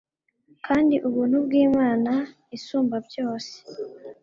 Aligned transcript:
kandi 0.65 0.95
ubuntu 1.07 1.35
bw’Imana 1.45 2.13
Isumba 2.57 2.95
byose 3.07 3.53